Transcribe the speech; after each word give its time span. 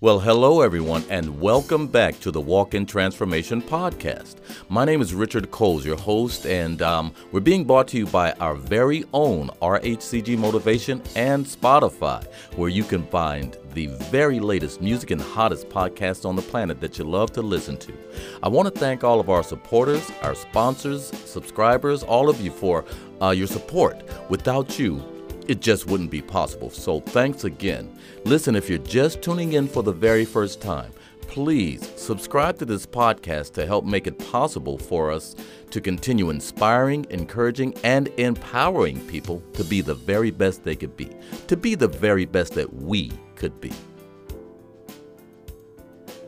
Well, 0.00 0.20
hello, 0.20 0.60
everyone, 0.60 1.02
and 1.10 1.40
welcome 1.40 1.88
back 1.88 2.20
to 2.20 2.30
the 2.30 2.40
Walk 2.40 2.72
in 2.72 2.86
Transformation 2.86 3.60
podcast. 3.60 4.36
My 4.68 4.84
name 4.84 5.00
is 5.00 5.12
Richard 5.12 5.50
Coles, 5.50 5.84
your 5.84 5.96
host, 5.96 6.46
and 6.46 6.80
um, 6.82 7.12
we're 7.32 7.40
being 7.40 7.64
brought 7.64 7.88
to 7.88 7.98
you 7.98 8.06
by 8.06 8.30
our 8.34 8.54
very 8.54 9.04
own 9.12 9.50
RHCG 9.60 10.38
Motivation 10.38 11.02
and 11.16 11.44
Spotify, 11.44 12.24
where 12.54 12.68
you 12.68 12.84
can 12.84 13.08
find 13.08 13.56
the 13.74 13.88
very 13.88 14.38
latest 14.38 14.80
music 14.80 15.10
and 15.10 15.20
hottest 15.20 15.68
podcasts 15.68 16.24
on 16.24 16.36
the 16.36 16.42
planet 16.42 16.80
that 16.80 16.96
you 16.96 17.02
love 17.02 17.32
to 17.32 17.42
listen 17.42 17.76
to. 17.78 17.92
I 18.40 18.48
want 18.48 18.72
to 18.72 18.80
thank 18.80 19.02
all 19.02 19.18
of 19.18 19.28
our 19.28 19.42
supporters, 19.42 20.08
our 20.22 20.36
sponsors, 20.36 21.08
subscribers, 21.28 22.04
all 22.04 22.28
of 22.28 22.40
you 22.40 22.52
for 22.52 22.84
uh, 23.20 23.30
your 23.30 23.48
support. 23.48 24.00
Without 24.30 24.78
you, 24.78 25.02
it 25.48 25.60
just 25.60 25.86
wouldn't 25.86 26.10
be 26.10 26.22
possible. 26.22 26.70
So 26.70 27.00
thanks 27.00 27.44
again. 27.44 27.98
Listen, 28.24 28.54
if 28.54 28.68
you're 28.68 28.78
just 28.78 29.22
tuning 29.22 29.54
in 29.54 29.66
for 29.66 29.82
the 29.82 29.92
very 29.92 30.24
first 30.24 30.60
time, 30.60 30.92
please 31.22 31.90
subscribe 31.96 32.58
to 32.58 32.64
this 32.64 32.86
podcast 32.86 33.52
to 33.54 33.66
help 33.66 33.84
make 33.84 34.06
it 34.06 34.18
possible 34.30 34.78
for 34.78 35.10
us 35.10 35.34
to 35.70 35.80
continue 35.80 36.30
inspiring, 36.30 37.06
encouraging, 37.10 37.74
and 37.84 38.08
empowering 38.18 39.00
people 39.06 39.40
to 39.52 39.64
be 39.64 39.80
the 39.80 39.94
very 39.94 40.30
best 40.30 40.64
they 40.64 40.76
could 40.76 40.96
be, 40.96 41.10
to 41.46 41.56
be 41.56 41.74
the 41.74 41.88
very 41.88 42.24
best 42.24 42.54
that 42.54 42.72
we 42.72 43.12
could 43.36 43.60
be. 43.60 43.72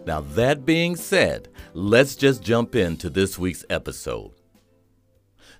Now, 0.06 0.20
that 0.20 0.64
being 0.64 0.96
said, 0.96 1.48
let's 1.74 2.16
just 2.16 2.42
jump 2.42 2.74
into 2.74 3.10
this 3.10 3.38
week's 3.38 3.64
episode. 3.70 4.32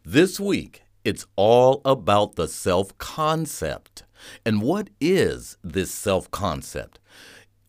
This 0.05 0.41
week, 0.41 0.83
it's 1.05 1.27
all 1.37 1.81
about 1.85 2.37
the 2.37 2.49
self 2.49 2.97
concept. 2.99 4.05
And 4.45 4.61
what 4.63 4.91
is 5.01 5.57
this 5.63 5.91
self 5.91 6.31
concept? 6.31 6.99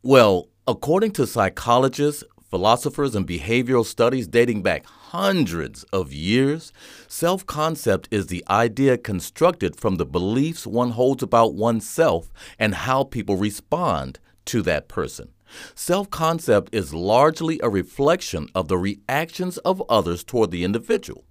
Well, 0.03 0.49
according 0.67 1.11
to 1.11 1.27
psychologists, 1.27 2.23
philosophers, 2.49 3.15
and 3.15 3.27
behavioral 3.27 3.85
studies 3.85 4.27
dating 4.27 4.61
back 4.61 4.85
hundreds 4.85 5.83
of 5.85 6.11
years, 6.11 6.73
self 7.07 7.45
concept 7.45 8.07
is 8.11 8.27
the 8.27 8.43
idea 8.49 8.97
constructed 8.97 9.75
from 9.75 9.95
the 9.95 10.05
beliefs 10.05 10.67
one 10.67 10.91
holds 10.91 11.23
about 11.23 11.53
oneself 11.53 12.31
and 12.59 12.75
how 12.75 13.03
people 13.03 13.37
respond 13.37 14.19
to 14.45 14.61
that 14.63 14.87
person. 14.87 15.29
Self 15.75 16.09
concept 16.09 16.73
is 16.73 16.93
largely 16.93 17.59
a 17.61 17.69
reflection 17.69 18.47
of 18.55 18.67
the 18.67 18.77
reactions 18.77 19.57
of 19.59 19.81
others 19.89 20.23
toward 20.23 20.51
the 20.51 20.63
individual. 20.63 21.25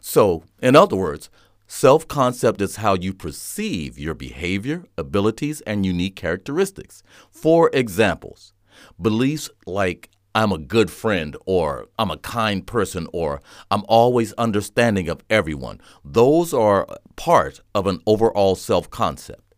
So, 0.00 0.44
in 0.62 0.76
other 0.76 0.96
words, 0.96 1.30
self 1.66 2.06
concept 2.08 2.60
is 2.60 2.76
how 2.76 2.94
you 2.94 3.12
perceive 3.12 3.98
your 3.98 4.14
behavior, 4.14 4.84
abilities, 4.96 5.60
and 5.62 5.86
unique 5.86 6.16
characteristics. 6.16 7.02
For 7.30 7.70
examples, 7.72 8.52
beliefs 9.00 9.50
like 9.66 10.10
I'm 10.34 10.50
a 10.50 10.58
good 10.58 10.90
friend, 10.90 11.36
or 11.46 11.86
I'm 11.98 12.10
a 12.10 12.18
kind 12.18 12.66
person, 12.66 13.06
or 13.12 13.40
I'm 13.70 13.84
always 13.86 14.32
understanding 14.32 15.08
of 15.08 15.22
everyone. 15.30 15.80
Those 16.04 16.52
are 16.52 16.88
part 17.14 17.60
of 17.74 17.86
an 17.86 18.00
overall 18.04 18.56
self 18.56 18.90
concept. 18.90 19.54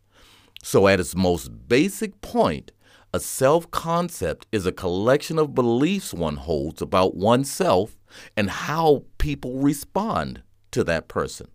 So, 0.63 0.87
at 0.87 1.01
its 1.01 1.17
most 1.17 1.69
basic 1.69 2.21
point, 2.21 2.73
a 3.15 3.21
self 3.21 3.71
concept 3.71 4.47
is 4.53 4.67
a 4.67 4.73
collection 4.73 5.39
of 5.39 5.55
beliefs 5.55 6.13
one 6.13 6.37
holds 6.37 6.83
about 6.83 7.15
oneself 7.15 7.97
and 8.37 8.51
how 8.51 9.05
people 9.17 9.59
respond 9.59 10.43
to 10.73 10.85
that 10.85 11.09
person. 11.09 11.49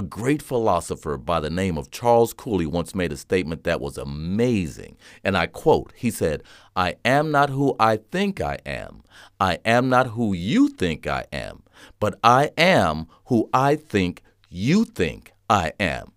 A 0.00 0.02
great 0.02 0.40
philosopher 0.40 1.18
by 1.18 1.40
the 1.40 1.50
name 1.50 1.76
of 1.76 1.90
Charles 1.90 2.32
Cooley 2.32 2.64
once 2.64 2.94
made 2.94 3.12
a 3.12 3.18
statement 3.18 3.64
that 3.64 3.82
was 3.82 3.98
amazing. 3.98 4.96
And 5.22 5.36
I 5.36 5.46
quote, 5.46 5.92
he 5.94 6.10
said, 6.10 6.42
I 6.74 6.94
am 7.04 7.30
not 7.30 7.50
who 7.50 7.76
I 7.78 7.98
think 7.98 8.40
I 8.40 8.56
am. 8.64 9.02
I 9.38 9.58
am 9.62 9.90
not 9.90 10.06
who 10.06 10.32
you 10.32 10.70
think 10.70 11.06
I 11.06 11.26
am. 11.34 11.64
But 11.98 12.18
I 12.24 12.50
am 12.56 13.08
who 13.26 13.50
I 13.52 13.76
think 13.76 14.22
you 14.48 14.86
think 14.86 15.34
I 15.50 15.74
am. 15.78 16.12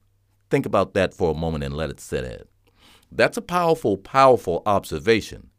Think 0.49 0.65
about 0.65 0.93
that 0.93 1.13
for 1.13 1.31
a 1.31 1.37
moment 1.37 1.65
and 1.65 1.75
let 1.75 1.89
it 1.89 1.99
sit 1.99 2.23
in. 2.23 2.43
That's 3.11 3.35
a 3.35 3.41
powerful, 3.41 3.97
powerful 3.97 4.63
observation. 4.65 5.49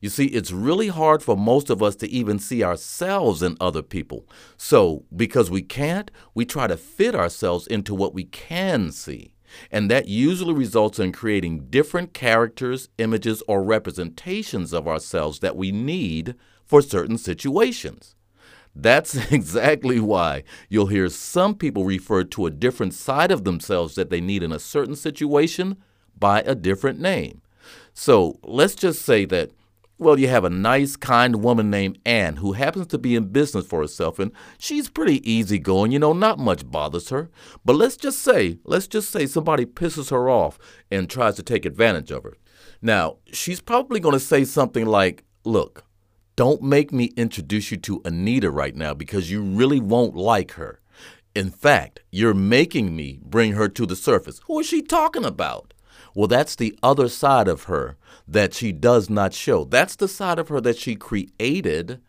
You 0.00 0.08
see, 0.08 0.26
it's 0.26 0.52
really 0.52 0.88
hard 0.88 1.22
for 1.22 1.36
most 1.36 1.70
of 1.70 1.82
us 1.82 1.96
to 1.96 2.08
even 2.08 2.38
see 2.38 2.62
ourselves 2.62 3.42
in 3.42 3.56
other 3.60 3.82
people. 3.82 4.26
So, 4.56 5.04
because 5.14 5.50
we 5.50 5.62
can't, 5.62 6.10
we 6.34 6.44
try 6.44 6.68
to 6.68 6.76
fit 6.76 7.14
ourselves 7.14 7.66
into 7.66 7.94
what 7.94 8.14
we 8.14 8.24
can 8.24 8.92
see. 8.92 9.32
And 9.72 9.90
that 9.90 10.08
usually 10.08 10.54
results 10.54 10.98
in 10.98 11.10
creating 11.10 11.66
different 11.70 12.12
characters, 12.14 12.88
images, 12.98 13.42
or 13.48 13.64
representations 13.64 14.72
of 14.72 14.86
ourselves 14.86 15.40
that 15.40 15.56
we 15.56 15.72
need 15.72 16.34
for 16.64 16.82
certain 16.82 17.18
situations. 17.18 18.14
That's 18.74 19.14
exactly 19.32 19.98
why 19.98 20.44
you'll 20.68 20.86
hear 20.86 21.08
some 21.08 21.54
people 21.54 21.84
refer 21.84 22.22
to 22.24 22.46
a 22.46 22.50
different 22.50 22.94
side 22.94 23.32
of 23.32 23.44
themselves 23.44 23.96
that 23.96 24.10
they 24.10 24.20
need 24.20 24.42
in 24.42 24.52
a 24.52 24.58
certain 24.60 24.94
situation 24.94 25.76
by 26.16 26.42
a 26.42 26.54
different 26.54 27.00
name. 27.00 27.42
So 27.94 28.38
let's 28.44 28.74
just 28.74 29.02
say 29.02 29.24
that 29.26 29.50
well, 29.98 30.18
you 30.18 30.28
have 30.28 30.44
a 30.44 30.50
nice, 30.50 30.94
kind 30.96 31.42
woman 31.42 31.70
named 31.70 31.98
Anne 32.06 32.36
who 32.36 32.52
happens 32.52 32.86
to 32.88 32.98
be 32.98 33.16
in 33.16 33.32
business 33.32 33.66
for 33.66 33.80
herself, 33.80 34.18
and 34.18 34.30
she's 34.58 34.88
pretty 34.88 35.28
easygoing, 35.30 35.90
you 35.90 35.98
know, 35.98 36.12
not 36.12 36.38
much 36.38 36.70
bothers 36.70 37.08
her. 37.08 37.30
But 37.64 37.76
let's 37.76 37.96
just 37.96 38.20
say, 38.20 38.58
let's 38.64 38.86
just 38.86 39.10
say 39.10 39.26
somebody 39.26 39.66
pisses 39.66 40.10
her 40.10 40.30
off 40.30 40.58
and 40.90 41.10
tries 41.10 41.34
to 41.36 41.42
take 41.42 41.66
advantage 41.66 42.10
of 42.10 42.22
her. 42.22 42.36
Now, 42.80 43.16
she's 43.32 43.60
probably 43.60 43.98
going 43.98 44.12
to 44.12 44.20
say 44.20 44.44
something 44.44 44.86
like, 44.86 45.24
Look, 45.44 45.84
don't 46.36 46.62
make 46.62 46.92
me 46.92 47.06
introduce 47.16 47.70
you 47.70 47.78
to 47.78 48.02
Anita 48.04 48.50
right 48.50 48.76
now 48.76 48.94
because 48.94 49.30
you 49.30 49.42
really 49.42 49.80
won't 49.80 50.14
like 50.14 50.52
her. 50.52 50.80
In 51.34 51.50
fact, 51.50 52.00
you're 52.10 52.34
making 52.34 52.94
me 52.94 53.18
bring 53.22 53.52
her 53.52 53.68
to 53.68 53.86
the 53.86 53.96
surface. 53.96 54.40
Who 54.46 54.60
is 54.60 54.66
she 54.66 54.82
talking 54.82 55.24
about? 55.24 55.72
Well, 56.18 56.26
that's 56.26 56.56
the 56.56 56.76
other 56.82 57.08
side 57.08 57.46
of 57.46 57.64
her 57.64 57.96
that 58.26 58.52
she 58.52 58.72
does 58.72 59.08
not 59.08 59.32
show. 59.32 59.62
That's 59.62 59.94
the 59.94 60.08
side 60.08 60.40
of 60.40 60.48
her 60.48 60.60
that 60.62 60.76
she 60.76 60.96
created 60.96 62.00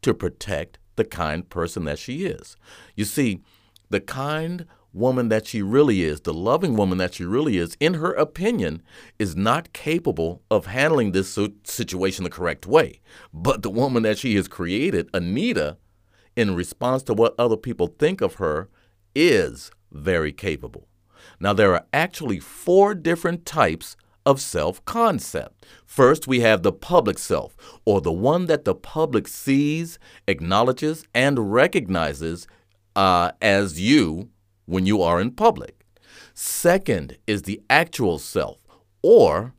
to 0.00 0.14
protect 0.14 0.78
the 0.96 1.04
kind 1.04 1.46
person 1.46 1.84
that 1.84 1.98
she 1.98 2.24
is. 2.24 2.56
You 2.96 3.04
see, 3.04 3.42
the 3.90 4.00
kind 4.00 4.64
woman 4.94 5.28
that 5.28 5.46
she 5.46 5.60
really 5.60 6.04
is, 6.04 6.22
the 6.22 6.32
loving 6.32 6.74
woman 6.74 6.96
that 6.96 7.12
she 7.12 7.26
really 7.26 7.58
is, 7.58 7.76
in 7.80 7.92
her 7.92 8.14
opinion, 8.14 8.80
is 9.18 9.36
not 9.36 9.74
capable 9.74 10.40
of 10.50 10.64
handling 10.64 11.12
this 11.12 11.38
situation 11.64 12.24
the 12.24 12.30
correct 12.30 12.66
way. 12.66 13.02
But 13.30 13.62
the 13.62 13.68
woman 13.68 14.04
that 14.04 14.16
she 14.16 14.36
has 14.36 14.48
created, 14.48 15.10
Anita, 15.12 15.76
in 16.34 16.56
response 16.56 17.02
to 17.02 17.12
what 17.12 17.34
other 17.38 17.58
people 17.58 17.88
think 17.98 18.22
of 18.22 18.36
her, 18.36 18.70
is 19.14 19.70
very 19.92 20.32
capable. 20.32 20.86
Now, 21.38 21.52
there 21.52 21.74
are 21.74 21.86
actually 21.92 22.40
four 22.40 22.94
different 22.94 23.46
types 23.46 23.96
of 24.26 24.40
self 24.40 24.84
concept. 24.84 25.66
First, 25.86 26.26
we 26.26 26.40
have 26.40 26.62
the 26.62 26.72
public 26.72 27.18
self, 27.18 27.56
or 27.84 28.00
the 28.00 28.12
one 28.12 28.46
that 28.46 28.64
the 28.64 28.74
public 28.74 29.26
sees, 29.28 29.98
acknowledges, 30.26 31.04
and 31.14 31.52
recognizes 31.52 32.46
uh, 32.96 33.32
as 33.40 33.80
you 33.80 34.28
when 34.66 34.86
you 34.86 35.02
are 35.02 35.20
in 35.20 35.32
public. 35.32 35.84
Second 36.34 37.18
is 37.26 37.42
the 37.42 37.62
actual 37.68 38.18
self, 38.18 38.58
or 39.02 39.54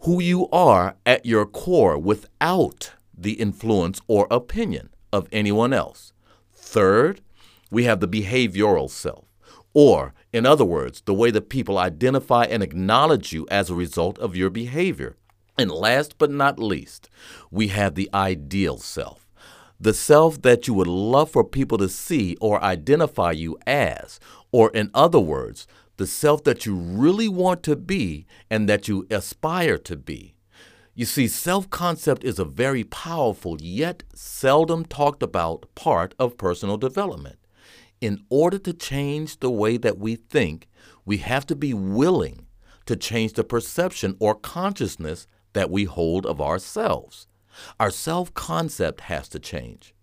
who 0.00 0.20
you 0.20 0.48
are 0.50 0.96
at 1.04 1.26
your 1.26 1.46
core 1.46 1.98
without 1.98 2.92
the 3.16 3.32
influence 3.32 4.00
or 4.06 4.26
opinion 4.30 4.90
of 5.12 5.28
anyone 5.32 5.72
else. 5.72 6.12
Third, 6.54 7.20
we 7.70 7.84
have 7.84 8.00
the 8.00 8.08
behavioral 8.08 8.90
self, 8.90 9.24
or 9.74 10.14
in 10.32 10.46
other 10.46 10.64
words, 10.64 11.02
the 11.02 11.14
way 11.14 11.30
that 11.32 11.48
people 11.48 11.78
identify 11.78 12.44
and 12.44 12.62
acknowledge 12.62 13.32
you 13.32 13.46
as 13.50 13.68
a 13.68 13.74
result 13.74 14.18
of 14.18 14.36
your 14.36 14.50
behavior. 14.50 15.16
And 15.58 15.70
last 15.70 16.18
but 16.18 16.30
not 16.30 16.58
least, 16.58 17.10
we 17.50 17.68
have 17.68 17.94
the 17.94 18.08
ideal 18.14 18.78
self. 18.78 19.26
The 19.80 19.94
self 19.94 20.40
that 20.42 20.68
you 20.68 20.74
would 20.74 20.86
love 20.86 21.30
for 21.30 21.42
people 21.42 21.78
to 21.78 21.88
see 21.88 22.36
or 22.40 22.62
identify 22.62 23.32
you 23.32 23.58
as, 23.66 24.20
or 24.52 24.70
in 24.70 24.90
other 24.94 25.18
words, 25.18 25.66
the 25.96 26.06
self 26.06 26.44
that 26.44 26.64
you 26.64 26.76
really 26.76 27.28
want 27.28 27.62
to 27.64 27.76
be 27.76 28.26
and 28.50 28.68
that 28.68 28.88
you 28.88 29.06
aspire 29.10 29.78
to 29.78 29.96
be. 29.96 30.34
You 30.94 31.06
see, 31.06 31.28
self 31.28 31.68
concept 31.70 32.24
is 32.24 32.38
a 32.38 32.44
very 32.44 32.84
powerful 32.84 33.56
yet 33.60 34.02
seldom 34.14 34.84
talked 34.84 35.22
about 35.22 35.66
part 35.74 36.14
of 36.18 36.38
personal 36.38 36.76
development 36.76 37.36
in 38.00 38.24
order 38.30 38.58
to 38.58 38.72
change 38.72 39.40
the 39.40 39.50
way 39.50 39.76
that 39.76 39.98
we 39.98 40.16
think, 40.16 40.68
we 41.04 41.18
have 41.18 41.46
to 41.46 41.56
be 41.56 41.74
willing 41.74 42.46
to 42.86 42.96
change 42.96 43.34
the 43.34 43.44
perception 43.44 44.16
or 44.18 44.34
consciousness 44.34 45.26
that 45.52 45.70
we 45.70 45.84
hold 45.84 46.26
of 46.26 46.40
ourselves. 46.40 47.26
Our 47.78 47.90
self 47.90 48.32
concept 48.34 49.02
has 49.02 49.28
to 49.30 49.38
change. 49.38 49.94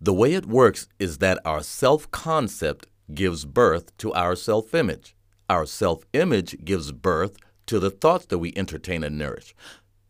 The 0.00 0.12
way 0.12 0.34
it 0.34 0.46
works 0.46 0.88
is 0.98 1.18
that 1.18 1.40
our 1.44 1.62
self 1.62 2.10
concept 2.10 2.86
gives 3.12 3.44
birth 3.44 3.96
to 3.98 4.12
our 4.12 4.36
self 4.36 4.74
image. 4.74 5.16
Our 5.48 5.66
self 5.66 6.04
image 6.12 6.64
gives 6.64 6.92
birth 6.92 7.36
to 7.66 7.80
the 7.80 7.90
thoughts 7.90 8.26
that 8.26 8.38
we 8.38 8.52
entertain 8.56 9.02
and 9.02 9.18
nourish. 9.18 9.54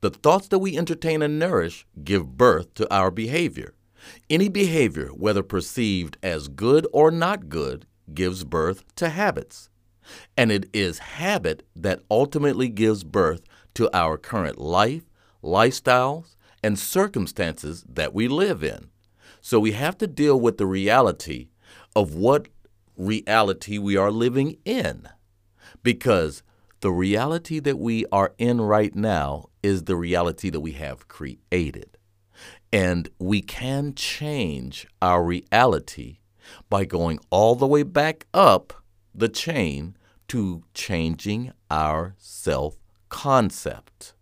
The 0.00 0.10
thoughts 0.10 0.48
that 0.48 0.58
we 0.58 0.76
entertain 0.76 1.22
and 1.22 1.38
nourish 1.38 1.86
give 2.04 2.36
birth 2.36 2.74
to 2.74 2.92
our 2.92 3.10
behavior. 3.10 3.74
Any 4.28 4.48
behavior, 4.48 5.08
whether 5.08 5.42
perceived 5.42 6.16
as 6.22 6.48
good 6.48 6.86
or 6.92 7.10
not 7.10 7.48
good, 7.48 7.86
gives 8.12 8.44
birth 8.44 8.84
to 8.96 9.08
habits. 9.08 9.68
And 10.36 10.52
it 10.52 10.68
is 10.72 10.98
habit 10.98 11.66
that 11.74 12.00
ultimately 12.10 12.68
gives 12.68 13.04
birth 13.04 13.42
to 13.74 13.90
our 13.96 14.16
current 14.16 14.58
life, 14.58 15.04
lifestyles, 15.42 16.36
and 16.62 16.78
circumstances 16.78 17.84
that 17.88 18.14
we 18.14 18.28
live 18.28 18.62
in. 18.62 18.90
So 19.40 19.60
we 19.60 19.72
have 19.72 19.98
to 19.98 20.06
deal 20.06 20.38
with 20.38 20.58
the 20.58 20.66
reality 20.66 21.48
of 21.94 22.14
what 22.14 22.48
reality 22.96 23.78
we 23.78 23.96
are 23.96 24.10
living 24.10 24.58
in. 24.64 25.08
Because 25.82 26.42
the 26.80 26.90
reality 26.90 27.58
that 27.60 27.78
we 27.78 28.04
are 28.12 28.34
in 28.38 28.60
right 28.60 28.94
now 28.94 29.46
is 29.62 29.84
the 29.84 29.96
reality 29.96 30.50
that 30.50 30.60
we 30.60 30.72
have 30.72 31.08
created. 31.08 31.95
And 32.72 33.08
we 33.18 33.40
can 33.40 33.94
change 33.94 34.86
our 35.00 35.22
reality 35.22 36.18
by 36.68 36.84
going 36.84 37.18
all 37.30 37.54
the 37.54 37.66
way 37.66 37.82
back 37.82 38.26
up 38.34 38.82
the 39.14 39.28
chain 39.28 39.96
to 40.28 40.62
changing 40.74 41.52
our 41.70 42.14
self 42.18 42.76
concept. 43.08 44.14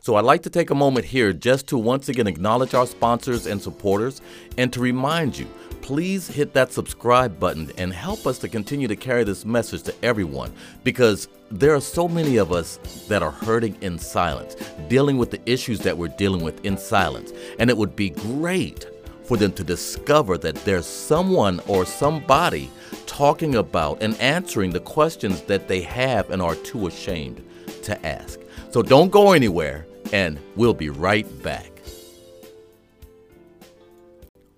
So 0.00 0.16
I'd 0.16 0.24
like 0.24 0.42
to 0.44 0.50
take 0.50 0.70
a 0.70 0.74
moment 0.74 1.06
here 1.06 1.32
just 1.32 1.66
to 1.68 1.78
once 1.78 2.08
again 2.08 2.26
acknowledge 2.26 2.74
our 2.74 2.86
sponsors 2.86 3.46
and 3.46 3.60
supporters 3.60 4.20
and 4.56 4.72
to 4.72 4.80
remind 4.80 5.36
you 5.38 5.46
please 5.88 6.28
hit 6.28 6.52
that 6.52 6.70
subscribe 6.70 7.40
button 7.40 7.70
and 7.78 7.94
help 7.94 8.26
us 8.26 8.38
to 8.38 8.46
continue 8.46 8.86
to 8.86 8.94
carry 8.94 9.24
this 9.24 9.46
message 9.46 9.82
to 9.82 9.94
everyone 10.04 10.52
because 10.84 11.28
there 11.50 11.74
are 11.74 11.80
so 11.80 12.06
many 12.06 12.36
of 12.36 12.52
us 12.52 12.76
that 13.08 13.22
are 13.22 13.30
hurting 13.30 13.74
in 13.80 13.98
silence, 13.98 14.54
dealing 14.88 15.16
with 15.16 15.30
the 15.30 15.40
issues 15.50 15.78
that 15.80 15.96
we're 15.96 16.08
dealing 16.08 16.42
with 16.42 16.62
in 16.62 16.76
silence. 16.76 17.32
And 17.58 17.70
it 17.70 17.76
would 17.78 17.96
be 17.96 18.10
great 18.10 18.86
for 19.24 19.38
them 19.38 19.50
to 19.52 19.64
discover 19.64 20.36
that 20.36 20.56
there's 20.66 20.84
someone 20.84 21.58
or 21.66 21.86
somebody 21.86 22.70
talking 23.06 23.54
about 23.54 24.02
and 24.02 24.14
answering 24.20 24.70
the 24.70 24.80
questions 24.80 25.40
that 25.42 25.68
they 25.68 25.80
have 25.80 26.28
and 26.28 26.42
are 26.42 26.54
too 26.56 26.86
ashamed 26.86 27.42
to 27.82 28.06
ask. 28.06 28.38
So 28.78 28.82
don't 28.82 29.10
go 29.10 29.32
anywhere, 29.32 29.88
and 30.12 30.38
we'll 30.54 30.72
be 30.72 30.88
right 30.88 31.26
back. 31.42 31.82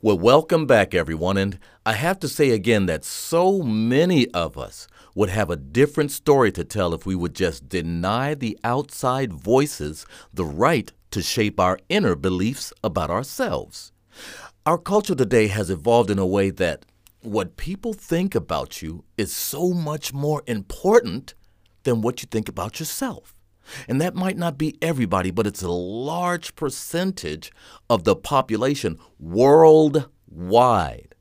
Well, 0.03 0.19
welcome 0.19 0.67
back, 0.67 0.95
everyone. 0.95 1.39
And 1.39 1.59
I 1.87 1.95
have 1.95 2.21
to 2.21 2.29
say 2.29 2.51
again 2.51 2.85
that 2.85 3.03
so 3.03 3.63
many 3.63 4.29
of 4.33 4.59
us 4.59 4.87
would 5.15 5.31
have 5.31 5.49
a 5.49 5.57
different 5.57 6.11
story 6.11 6.53
to 6.53 6.65
tell 6.65 6.93
if 6.93 7.07
we 7.07 7.15
would 7.15 7.35
just 7.35 7.71
deny 7.71 8.35
the 8.35 8.59
outside 8.63 9.33
voices 9.33 10.05
the 10.35 10.45
right 10.45 10.93
to 11.13 11.23
shape 11.23 11.59
our 11.59 11.79
inner 11.89 12.15
beliefs 12.15 12.75
about 12.85 13.09
ourselves. 13.09 13.91
Our 14.67 14.77
culture 14.77 15.15
today 15.15 15.47
has 15.47 15.71
evolved 15.71 16.11
in 16.11 16.19
a 16.19 16.27
way 16.27 16.51
that 16.51 16.85
what 17.23 17.57
people 17.57 17.95
think 17.95 18.35
about 18.35 18.83
you 18.83 19.03
is 19.17 19.35
so 19.35 19.71
much 19.73 20.13
more 20.13 20.43
important 20.47 21.33
than 21.85 22.03
what 22.03 22.21
you 22.21 22.29
think 22.31 22.51
about 22.51 22.81
yourself. 22.81 23.35
And 23.89 24.01
that 24.01 24.15
might 24.15 24.37
not 24.37 24.59
be 24.59 24.77
everybody, 24.83 25.31
but 25.31 25.47
it's 25.47 25.63
a 25.63 25.71
large 25.71 26.55
percentage 26.57 27.53
of 27.89 28.05
the 28.05 28.17
population 28.17 28.99
worldwide. 29.19 31.15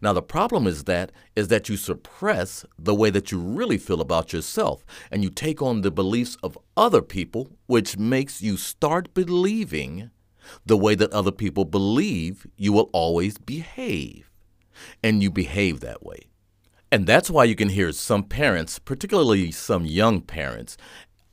Now 0.00 0.12
the 0.12 0.22
problem 0.22 0.66
is 0.66 0.84
that 0.84 1.12
is 1.36 1.48
that 1.48 1.68
you 1.68 1.76
suppress 1.76 2.64
the 2.78 2.94
way 2.94 3.10
that 3.10 3.30
you 3.30 3.38
really 3.38 3.78
feel 3.78 4.00
about 4.00 4.32
yourself 4.32 4.84
and 5.10 5.22
you 5.22 5.30
take 5.30 5.60
on 5.60 5.82
the 5.82 5.90
beliefs 5.90 6.36
of 6.42 6.58
other 6.76 7.02
people 7.02 7.50
which 7.66 7.98
makes 7.98 8.40
you 8.40 8.56
start 8.56 9.12
believing 9.12 10.10
the 10.64 10.76
way 10.76 10.94
that 10.94 11.12
other 11.12 11.32
people 11.32 11.64
believe 11.64 12.46
you 12.56 12.72
will 12.72 12.90
always 12.92 13.38
behave. 13.38 14.30
And 15.02 15.22
you 15.22 15.30
behave 15.30 15.80
that 15.80 16.04
way. 16.04 16.28
And 16.90 17.06
that's 17.06 17.30
why 17.30 17.44
you 17.44 17.56
can 17.56 17.70
hear 17.70 17.90
some 17.92 18.24
parents, 18.24 18.78
particularly 18.78 19.50
some 19.50 19.84
young 19.84 20.20
parents, 20.20 20.76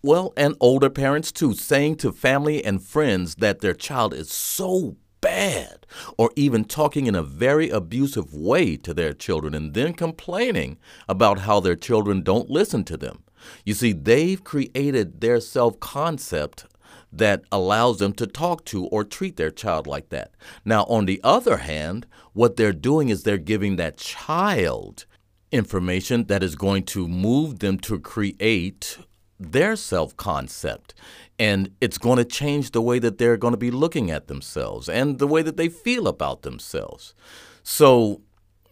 well, 0.02 0.34
and 0.36 0.56
older 0.60 0.90
parents 0.90 1.32
too, 1.32 1.54
saying 1.54 1.98
to 1.98 2.12
family 2.12 2.64
and 2.64 2.84
friends 2.84 3.36
that 3.36 3.60
their 3.60 3.74
child 3.74 4.14
is 4.14 4.32
so 4.32 4.98
bad, 5.22 5.86
or 6.18 6.32
even 6.36 6.66
talking 6.66 7.06
in 7.06 7.16
a 7.16 7.24
very 7.24 7.70
abusive 7.70 8.34
way 8.34 8.76
to 8.78 8.94
their 8.94 9.14
children 9.14 9.54
and 9.54 9.74
then 9.74 9.94
complaining 9.94 10.80
about 11.08 11.40
how 11.40 11.60
their 11.60 11.76
children 11.76 12.22
don't 12.22 12.50
listen 12.50 12.84
to 12.86 12.98
them. 12.98 13.24
You 13.66 13.74
see, 13.74 13.94
they've 13.94 14.44
created 14.44 15.22
their 15.22 15.40
self 15.40 15.80
concept 15.80 16.66
that 17.12 17.44
allows 17.52 17.98
them 18.00 18.14
to 18.14 18.26
talk 18.26 18.64
to 18.66 18.86
or 18.86 19.04
treat 19.04 19.36
their 19.36 19.52
child 19.52 19.86
like 19.86 20.10
that. 20.10 20.32
Now, 20.64 20.84
on 20.86 21.06
the 21.06 21.20
other 21.24 21.58
hand, 21.58 22.08
what 22.34 22.56
they're 22.56 22.72
doing 22.72 23.10
is 23.10 23.24
they're 23.24 23.38
giving 23.38 23.76
that 23.76 23.98
child 23.98 25.06
information 25.52 26.26
that 26.26 26.44
is 26.44 26.56
going 26.56 26.84
to 26.84 27.08
move 27.08 27.60
them 27.60 27.78
to 27.80 28.00
create 28.00 28.98
their 29.42 29.76
self 29.76 30.16
concept. 30.18 30.94
And 31.40 31.72
it's 31.82 31.98
going 31.98 32.18
to 32.18 32.26
change 32.26 32.72
the 32.72 32.82
way 32.82 33.00
that 33.00 33.18
they're 33.18 33.38
going 33.38 33.54
to 33.54 33.58
be 33.58 33.72
looking 33.72 34.12
at 34.12 34.28
themselves 34.28 34.88
and 34.88 35.18
the 35.18 35.28
way 35.28 35.42
that 35.42 35.58
they 35.58 35.70
feel 35.70 36.08
about 36.08 36.44
themselves. 36.44 37.14
So, 37.64 38.22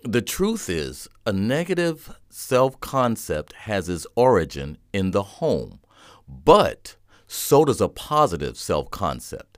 the 0.04 0.22
truth 0.22 0.70
is, 0.70 1.08
a 1.26 1.34
negative 1.34 2.16
self 2.30 2.80
concept 2.80 3.54
has 3.54 3.90
its 3.90 4.08
origin 4.16 4.78
in 4.94 5.12
the 5.12 5.24
home, 5.24 5.80
but 6.28 6.96
so 7.28 7.66
does 7.66 7.82
a 7.82 7.90
positive 7.90 8.58
self 8.58 8.90
concept. 8.92 9.58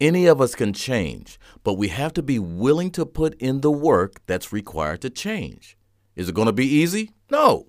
Any 0.00 0.26
of 0.26 0.40
us 0.40 0.54
can 0.54 0.72
change, 0.72 1.38
but 1.64 1.74
we 1.74 1.88
have 1.88 2.12
to 2.14 2.22
be 2.22 2.38
willing 2.38 2.90
to 2.92 3.06
put 3.06 3.34
in 3.40 3.60
the 3.60 3.70
work 3.70 4.20
that's 4.26 4.52
required 4.52 5.00
to 5.02 5.10
change. 5.10 5.78
Is 6.14 6.28
it 6.28 6.34
going 6.34 6.46
to 6.46 6.52
be 6.52 6.66
easy? 6.66 7.12
No. 7.30 7.68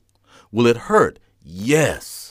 Will 0.51 0.67
it 0.67 0.77
hurt? 0.77 1.19
Yes. 1.41 2.26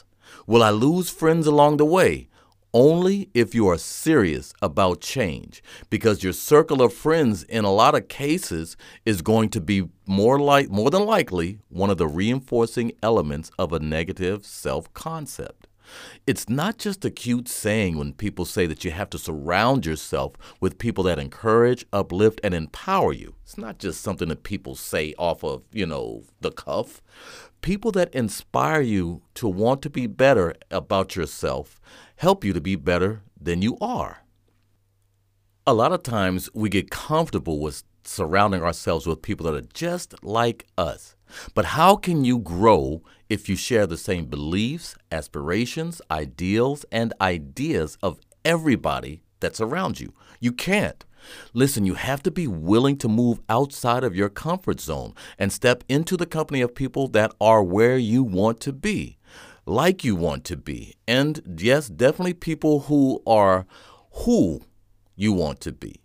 Will 0.48 0.62
I 0.62 0.70
lose 0.70 1.10
friends 1.10 1.48
along 1.48 1.78
the 1.78 1.84
way? 1.84 2.28
Only 2.72 3.31
if 3.34 3.52
you 3.52 3.66
are 3.69 3.78
serious 3.78 4.54
about 4.62 5.00
change, 5.00 5.60
because 5.90 6.22
your 6.22 6.32
circle 6.32 6.82
of 6.82 6.93
friends, 6.93 7.43
in 7.43 7.64
a 7.64 7.72
lot 7.72 7.96
of 7.96 8.06
cases, 8.06 8.76
is 9.04 9.22
going 9.22 9.48
to 9.50 9.60
be 9.60 9.88
more 10.06 10.38
like 10.38 10.69
more 10.70 10.90
than 10.90 11.04
likely 11.04 11.58
one 11.69 11.90
of 11.90 11.98
the 11.98 12.06
reinforcing 12.06 12.93
elements 13.02 13.50
of 13.58 13.72
a 13.72 13.81
negative 13.81 14.46
self-concept. 14.46 15.66
It's 16.26 16.48
not 16.48 16.78
just 16.78 17.04
a 17.04 17.10
cute 17.10 17.48
saying 17.48 17.96
when 17.96 18.12
people 18.12 18.44
say 18.44 18.66
that 18.66 18.84
you 18.84 18.90
have 18.90 19.10
to 19.10 19.18
surround 19.18 19.86
yourself 19.86 20.32
with 20.60 20.78
people 20.78 21.05
that 21.05 21.19
encourage, 21.19 21.86
uplift, 21.93 22.40
and 22.43 22.55
empower 22.55 23.12
you. 23.12 23.34
It's 23.43 23.58
not 23.58 23.78
just 23.78 24.00
something 24.00 24.28
that 24.28 24.43
people 24.43 24.74
say 24.74 25.14
off 25.19 25.44
of, 25.44 25.62
you 25.72 25.86
know, 25.86 26.24
the 26.40 26.50
cuff 26.50 27.02
people 27.66 27.90
that 27.90 28.14
inspire 28.14 28.81
you 28.81 29.20
to 29.34 29.48
want 29.48 29.82
to 29.82 29.90
be 29.90 30.06
better 30.06 30.55
about 30.70 31.16
yourself 31.16 31.81
help 32.14 32.44
you 32.44 32.52
to 32.52 32.60
be 32.60 32.76
better 32.76 33.22
than 33.40 33.60
you 33.60 33.76
are. 33.81 34.22
A 35.66 35.74
lot 35.74 35.90
of 35.90 36.05
times 36.05 36.48
we 36.55 36.69
get 36.69 36.93
comfortable 36.93 37.58
with 37.58 37.82
surrounding 38.05 38.62
ourselves 38.62 39.05
with 39.05 39.20
people 39.20 39.46
that 39.46 39.56
are 39.56 39.69
just 39.74 40.22
like 40.22 40.64
us. 40.78 41.16
But 41.54 41.64
how 41.66 41.96
can 41.96 42.24
you 42.24 42.38
grow 42.38 43.02
if 43.28 43.48
you 43.48 43.56
share 43.56 43.86
the 43.86 43.96
same 43.96 44.26
beliefs, 44.26 44.94
aspirations, 45.10 46.00
ideals, 46.10 46.84
and 46.92 47.12
ideas 47.20 47.98
of 48.02 48.20
everybody 48.44 49.22
that's 49.40 49.60
around 49.60 50.00
you? 50.00 50.12
You 50.40 50.52
can't. 50.52 51.04
Listen, 51.52 51.84
you 51.84 51.94
have 51.94 52.22
to 52.22 52.30
be 52.30 52.46
willing 52.46 52.96
to 52.98 53.08
move 53.08 53.40
outside 53.48 54.04
of 54.04 54.14
your 54.14 54.28
comfort 54.28 54.80
zone 54.80 55.14
and 55.38 55.52
step 55.52 55.82
into 55.88 56.16
the 56.16 56.26
company 56.26 56.60
of 56.60 56.74
people 56.74 57.08
that 57.08 57.32
are 57.40 57.62
where 57.62 57.98
you 57.98 58.22
want 58.22 58.60
to 58.60 58.72
be, 58.72 59.18
like 59.64 60.04
you 60.04 60.14
want 60.14 60.44
to 60.44 60.56
be. 60.56 60.94
And 61.08 61.58
yes, 61.60 61.88
definitely 61.88 62.34
people 62.34 62.80
who 62.80 63.22
are 63.26 63.66
who 64.24 64.62
you 65.14 65.32
want 65.32 65.60
to 65.60 65.72
be. 65.72 66.00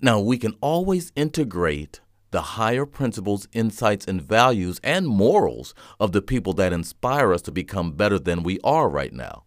Now, 0.00 0.20
we 0.20 0.38
can 0.38 0.54
always 0.60 1.12
integrate 1.16 2.00
the 2.34 2.58
higher 2.58 2.84
principles, 2.84 3.46
insights, 3.52 4.04
and 4.06 4.20
values 4.20 4.80
and 4.82 5.06
morals 5.06 5.72
of 6.00 6.10
the 6.10 6.20
people 6.20 6.52
that 6.52 6.72
inspire 6.72 7.32
us 7.32 7.40
to 7.40 7.52
become 7.52 7.92
better 7.92 8.18
than 8.18 8.42
we 8.42 8.58
are 8.64 8.88
right 8.88 9.12
now. 9.12 9.44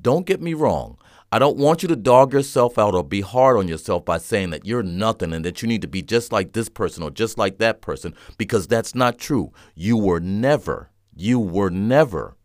Don't 0.00 0.24
get 0.24 0.40
me 0.40 0.54
wrong. 0.54 0.96
I 1.30 1.38
don't 1.38 1.58
want 1.58 1.82
you 1.82 1.88
to 1.90 1.96
dog 1.96 2.32
yourself 2.32 2.78
out 2.78 2.94
or 2.94 3.04
be 3.04 3.20
hard 3.20 3.58
on 3.58 3.68
yourself 3.68 4.06
by 4.06 4.16
saying 4.16 4.48
that 4.50 4.64
you're 4.64 4.82
nothing 4.82 5.34
and 5.34 5.44
that 5.44 5.60
you 5.60 5.68
need 5.68 5.82
to 5.82 5.86
be 5.86 6.00
just 6.00 6.32
like 6.32 6.54
this 6.54 6.70
person 6.70 7.02
or 7.02 7.10
just 7.10 7.36
like 7.36 7.58
that 7.58 7.82
person 7.82 8.14
because 8.38 8.66
that's 8.66 8.94
not 8.94 9.18
true. 9.18 9.52
You 9.74 9.98
were 9.98 10.18
never, 10.18 10.88
you 11.14 11.38
were 11.38 11.68
never 11.68 12.38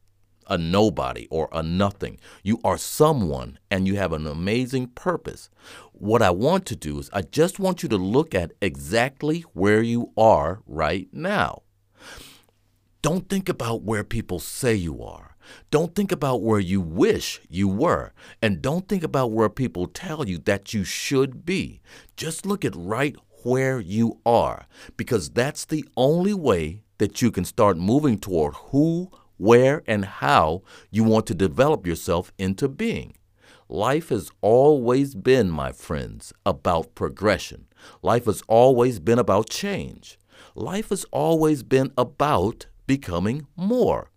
a 0.47 0.57
nobody 0.57 1.27
or 1.31 1.49
a 1.51 1.63
nothing. 1.63 2.19
You 2.43 2.59
are 2.63 2.77
someone 2.77 3.59
and 3.71 3.87
you 3.87 3.95
have 3.95 4.13
an 4.13 4.27
amazing 4.27 4.87
purpose. 4.87 5.49
What 5.97 6.21
I 6.21 6.29
want 6.29 6.65
to 6.67 6.75
do 6.75 6.99
is, 6.99 7.09
I 7.13 7.21
just 7.21 7.57
want 7.57 7.81
you 7.81 7.87
to 7.89 7.95
look 7.95 8.35
at 8.35 8.51
exactly 8.61 9.41
where 9.53 9.81
you 9.81 10.11
are 10.17 10.61
right 10.67 11.07
now. 11.13 11.61
Don't 13.01 13.29
think 13.29 13.47
about 13.47 13.83
where 13.83 14.03
people 14.03 14.39
say 14.39 14.75
you 14.75 15.01
are. 15.01 15.37
Don't 15.71 15.95
think 15.95 16.11
about 16.11 16.41
where 16.41 16.59
you 16.59 16.81
wish 16.81 17.39
you 17.47 17.69
were. 17.69 18.11
And 18.41 18.61
don't 18.61 18.89
think 18.89 19.03
about 19.03 19.31
where 19.31 19.47
people 19.47 19.87
tell 19.87 20.27
you 20.27 20.37
that 20.39 20.73
you 20.73 20.83
should 20.83 21.45
be. 21.45 21.79
Just 22.17 22.45
look 22.45 22.65
at 22.65 22.75
right 22.75 23.15
where 23.43 23.79
you 23.79 24.19
are, 24.25 24.65
because 24.97 25.29
that's 25.29 25.63
the 25.63 25.87
only 25.95 26.33
way 26.33 26.81
that 26.97 27.21
you 27.21 27.31
can 27.31 27.45
start 27.45 27.77
moving 27.77 28.17
toward 28.17 28.53
who, 28.55 29.11
where, 29.37 29.81
and 29.87 30.03
how 30.03 30.61
you 30.91 31.05
want 31.05 31.25
to 31.27 31.35
develop 31.35 31.87
yourself 31.87 32.33
into 32.37 32.67
being. 32.67 33.15
Life 33.67 34.09
has 34.09 34.29
always 34.41 35.15
been, 35.15 35.49
my 35.49 35.71
friends, 35.71 36.31
about 36.45 36.93
progression. 36.93 37.65
Life 38.03 38.25
has 38.25 38.43
always 38.47 38.99
been 38.99 39.17
about 39.17 39.49
change. 39.49 40.19
Life 40.53 40.89
has 40.89 41.03
always 41.11 41.63
been 41.63 41.91
about 41.97 42.67
becoming 42.85 43.47
more. 43.55 44.11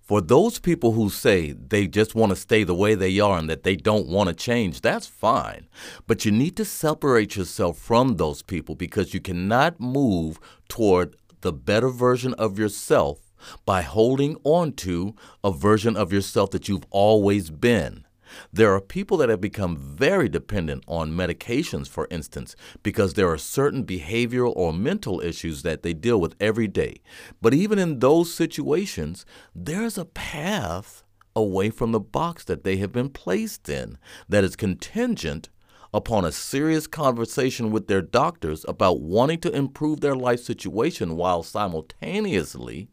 For 0.00 0.20
those 0.20 0.60
people 0.60 0.92
who 0.92 1.10
say 1.10 1.52
they 1.52 1.88
just 1.88 2.14
want 2.14 2.30
to 2.30 2.36
stay 2.36 2.62
the 2.62 2.74
way 2.74 2.94
they 2.94 3.18
are 3.18 3.38
and 3.38 3.50
that 3.50 3.64
they 3.64 3.74
don't 3.74 4.06
want 4.06 4.28
to 4.28 4.34
change, 4.34 4.80
that's 4.80 5.08
fine. 5.08 5.66
But 6.06 6.24
you 6.24 6.30
need 6.30 6.56
to 6.58 6.64
separate 6.64 7.34
yourself 7.34 7.78
from 7.78 8.16
those 8.16 8.42
people 8.42 8.76
because 8.76 9.12
you 9.12 9.20
cannot 9.20 9.80
move 9.80 10.38
toward 10.68 11.16
the 11.40 11.52
better 11.52 11.88
version 11.88 12.34
of 12.34 12.58
yourself 12.58 13.32
by 13.66 13.82
holding 13.82 14.36
on 14.44 14.72
to 14.72 15.14
a 15.42 15.50
version 15.50 15.96
of 15.96 16.12
yourself 16.12 16.50
that 16.52 16.68
you've 16.68 16.86
always 16.90 17.50
been. 17.50 18.04
There 18.52 18.74
are 18.74 18.80
people 18.80 19.16
that 19.18 19.28
have 19.28 19.40
become 19.40 19.76
very 19.76 20.28
dependent 20.28 20.84
on 20.86 21.12
medications, 21.12 21.88
for 21.88 22.08
instance, 22.10 22.56
because 22.82 23.14
there 23.14 23.28
are 23.28 23.38
certain 23.38 23.84
behavioral 23.84 24.52
or 24.56 24.72
mental 24.72 25.20
issues 25.20 25.62
that 25.62 25.82
they 25.82 25.92
deal 25.92 26.20
with 26.20 26.34
every 26.40 26.68
day. 26.68 27.00
But 27.40 27.54
even 27.54 27.78
in 27.78 27.98
those 27.98 28.32
situations, 28.32 29.24
there's 29.54 29.98
a 29.98 30.04
path 30.04 31.04
away 31.36 31.70
from 31.70 31.92
the 31.92 32.00
box 32.00 32.44
that 32.44 32.64
they 32.64 32.76
have 32.76 32.92
been 32.92 33.10
placed 33.10 33.68
in 33.68 33.98
that 34.28 34.44
is 34.44 34.56
contingent 34.56 35.48
upon 35.92 36.24
a 36.24 36.32
serious 36.32 36.86
conversation 36.86 37.70
with 37.70 37.86
their 37.86 38.02
doctors 38.02 38.64
about 38.66 39.00
wanting 39.00 39.38
to 39.40 39.54
improve 39.54 40.00
their 40.00 40.16
life 40.16 40.40
situation 40.40 41.16
while 41.16 41.42
simultaneously 41.42 42.88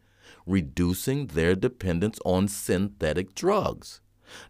reducing 0.45 1.27
their 1.27 1.55
dependence 1.55 2.19
on 2.25 2.47
synthetic 2.47 3.33
drugs. 3.33 4.01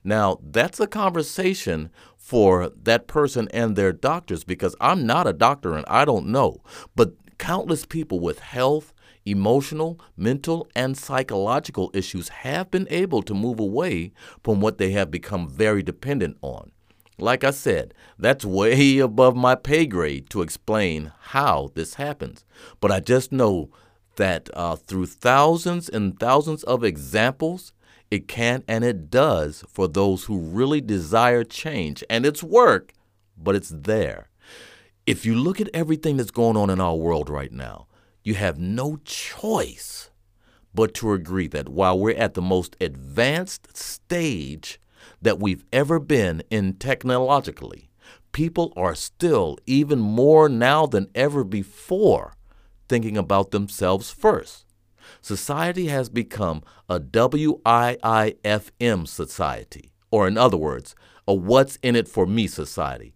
Now, 0.03 0.39
that's 0.41 0.79
a 0.79 0.87
conversation 0.87 1.89
for 2.17 2.71
that 2.83 3.07
person 3.07 3.47
and 3.53 3.75
their 3.75 3.91
doctors 3.91 4.43
because 4.43 4.75
I'm 4.79 5.05
not 5.05 5.27
a 5.27 5.33
doctor 5.33 5.73
and 5.73 5.85
I 5.87 6.05
don't 6.05 6.27
know. 6.27 6.61
But 6.95 7.13
countless 7.37 7.85
people 7.85 8.19
with 8.19 8.39
health, 8.39 8.93
emotional, 9.25 9.99
mental, 10.15 10.67
and 10.75 10.97
psychological 10.97 11.91
issues 11.93 12.29
have 12.29 12.71
been 12.71 12.87
able 12.89 13.21
to 13.23 13.33
move 13.33 13.59
away 13.59 14.11
from 14.43 14.61
what 14.61 14.77
they 14.77 14.91
have 14.91 15.11
become 15.11 15.47
very 15.47 15.83
dependent 15.83 16.37
on. 16.41 16.71
Like 17.17 17.43
I 17.43 17.51
said, 17.51 17.93
that's 18.17 18.45
way 18.45 18.97
above 18.99 19.35
my 19.35 19.55
pay 19.55 19.85
grade 19.85 20.29
to 20.31 20.41
explain 20.41 21.11
how 21.19 21.71
this 21.75 21.95
happens. 21.95 22.45
But 22.79 22.91
I 22.91 22.99
just 22.99 23.31
know 23.31 23.69
that 24.15 24.49
uh, 24.53 24.75
through 24.75 25.05
thousands 25.05 25.87
and 25.89 26.19
thousands 26.19 26.63
of 26.63 26.83
examples, 26.83 27.73
it 28.11 28.27
can 28.27 28.63
and 28.67 28.83
it 28.83 29.09
does 29.09 29.63
for 29.69 29.87
those 29.87 30.25
who 30.25 30.37
really 30.37 30.81
desire 30.81 31.45
change. 31.45 32.03
And 32.09 32.25
it's 32.25 32.43
work, 32.43 32.93
but 33.37 33.55
it's 33.55 33.73
there. 33.73 34.29
If 35.05 35.25
you 35.25 35.33
look 35.33 35.59
at 35.59 35.69
everything 35.73 36.17
that's 36.17 36.29
going 36.29 36.57
on 36.57 36.69
in 36.69 36.79
our 36.81 36.95
world 36.95 37.29
right 37.29 37.51
now, 37.51 37.87
you 38.23 38.35
have 38.35 38.59
no 38.59 38.99
choice 39.03 40.11
but 40.73 40.93
to 40.95 41.13
agree 41.13 41.47
that 41.47 41.69
while 41.69 41.97
we're 41.97 42.15
at 42.15 42.33
the 42.33 42.41
most 42.41 42.77
advanced 42.79 43.75
stage 43.75 44.79
that 45.21 45.39
we've 45.39 45.65
ever 45.73 45.99
been 45.99 46.43
in 46.49 46.73
technologically, 46.73 47.89
people 48.31 48.71
are 48.75 48.95
still, 48.95 49.57
even 49.65 49.99
more 49.99 50.47
now 50.47 50.85
than 50.85 51.09
ever 51.15 51.43
before, 51.43 52.35
thinking 52.87 53.17
about 53.17 53.51
themselves 53.51 54.11
first. 54.11 54.65
Society 55.21 55.87
has 55.87 56.09
become 56.09 56.63
a 56.89 56.99
WIIFM 56.99 59.07
society, 59.07 59.91
or 60.11 60.27
in 60.27 60.37
other 60.37 60.57
words, 60.57 60.95
a 61.27 61.33
what's 61.33 61.77
in 61.77 61.95
it 61.95 62.07
for 62.07 62.25
me 62.25 62.47
society. 62.47 63.13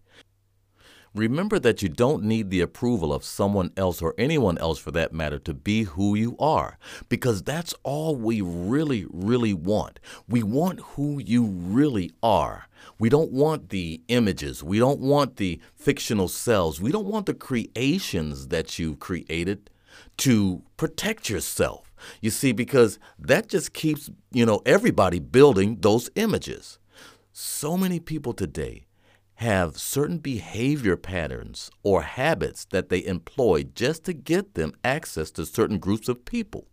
Remember 1.16 1.60
that 1.60 1.82
you 1.82 1.88
don't 1.88 2.26
need 2.26 2.50
the 2.50 2.60
approval 2.60 3.14
of 3.14 3.24
someone 3.24 3.72
else 3.78 4.02
or 4.02 4.14
anyone 4.18 4.58
else 4.58 4.78
for 4.78 4.92
that 4.92 5.14
matter 5.14 5.40
to 5.40 5.54
be 5.54 5.84
who 5.84 6.14
you 6.14 6.36
are, 6.40 6.78
because 7.08 7.42
that's 7.42 7.74
all 7.84 8.18
we 8.18 8.42
really, 8.42 9.06
really 9.10 9.54
want. 9.54 10.02
We 10.28 10.44
want 10.44 10.82
who 10.82 11.22
you 11.26 11.46
really 11.46 12.12
are. 12.22 12.68
We 13.00 13.08
don't 13.08 13.32
want 13.32 13.70
the 13.70 14.02
images. 14.10 14.62
We 14.62 14.78
don't 14.78 15.00
want 15.00 15.38
the 15.38 15.62
fictional 15.74 16.28
selves. 16.28 16.82
We 16.82 16.92
don't 16.92 17.08
want 17.08 17.28
the 17.28 17.34
creations 17.34 18.50
that 18.50 18.78
you've 18.78 19.00
created 19.00 19.70
to 20.18 20.64
protect 20.78 21.30
yourself. 21.30 21.94
You 22.22 22.30
see, 22.30 22.52
because 22.52 23.00
that 23.18 23.48
just 23.48 23.74
keeps, 23.74 24.10
you 24.32 24.46
know, 24.46 24.62
everybody 24.66 25.20
building 25.20 25.78
those 25.82 26.10
images. 26.16 26.80
So 27.32 27.78
many 27.78 28.00
people 28.00 28.34
today 28.34 28.86
have 29.36 29.78
certain 29.78 30.18
behavior 30.20 30.96
patterns 30.96 31.70
or 31.84 32.04
habits 32.04 32.66
that 32.66 32.90
they 32.90 33.06
employ 33.06 33.64
just 33.64 34.06
to 34.06 34.14
get 34.14 34.54
them 34.54 34.74
access 34.84 35.32
to 35.32 35.46
certain 35.46 35.78
groups 35.78 36.08
of 36.08 36.24
people. 36.24 36.68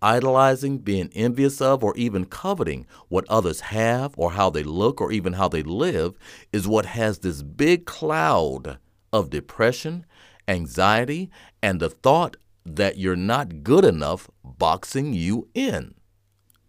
Idolizing, 0.00 0.78
being 0.78 1.10
envious 1.14 1.60
of, 1.60 1.84
or 1.84 1.94
even 1.96 2.24
coveting 2.24 2.86
what 3.08 3.28
others 3.28 3.60
have, 3.60 4.14
or 4.16 4.32
how 4.32 4.50
they 4.50 4.62
look, 4.62 5.00
or 5.00 5.12
even 5.12 5.34
how 5.34 5.48
they 5.48 5.62
live, 5.62 6.18
is 6.52 6.66
what 6.66 6.86
has 6.86 7.18
this 7.18 7.42
big 7.42 7.84
cloud 7.84 8.78
of 9.12 9.30
depression, 9.30 10.06
anxiety, 10.48 11.30
and 11.62 11.78
the 11.78 11.90
thought 11.90 12.36
that 12.64 12.98
you're 12.98 13.16
not 13.16 13.62
good 13.62 13.84
enough 13.84 14.28
boxing 14.44 15.12
you 15.12 15.48
in. 15.54 15.94